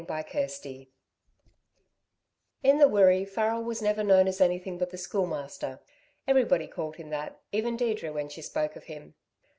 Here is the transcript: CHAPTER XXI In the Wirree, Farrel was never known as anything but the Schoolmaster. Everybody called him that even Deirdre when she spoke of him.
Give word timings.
CHAPTER 0.07 0.37
XXI 0.39 0.87
In 2.63 2.79
the 2.79 2.87
Wirree, 2.87 3.23
Farrel 3.23 3.63
was 3.63 3.83
never 3.83 4.03
known 4.03 4.27
as 4.27 4.41
anything 4.41 4.79
but 4.79 4.89
the 4.89 4.97
Schoolmaster. 4.97 5.79
Everybody 6.27 6.65
called 6.65 6.95
him 6.95 7.11
that 7.11 7.39
even 7.51 7.77
Deirdre 7.77 8.11
when 8.11 8.27
she 8.27 8.41
spoke 8.41 8.75
of 8.75 8.85
him. 8.85 9.13